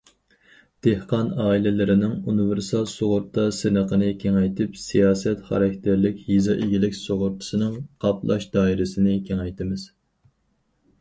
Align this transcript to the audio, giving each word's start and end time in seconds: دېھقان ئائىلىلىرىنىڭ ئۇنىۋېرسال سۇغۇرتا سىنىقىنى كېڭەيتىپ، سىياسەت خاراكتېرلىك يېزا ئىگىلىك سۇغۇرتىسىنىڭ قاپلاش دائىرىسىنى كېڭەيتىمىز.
دېھقان 0.85 1.27
ئائىلىلىرىنىڭ 1.43 2.15
ئۇنىۋېرسال 2.31 2.87
سۇغۇرتا 2.93 3.45
سىنىقىنى 3.59 4.09
كېڭەيتىپ، 4.25 4.81
سىياسەت 4.87 5.47
خاراكتېرلىك 5.53 6.27
يېزا 6.33 6.59
ئىگىلىك 6.65 6.99
سۇغۇرتىسىنىڭ 7.05 7.79
قاپلاش 8.07 8.53
دائىرىسىنى 8.59 9.19
كېڭەيتىمىز. 9.31 9.87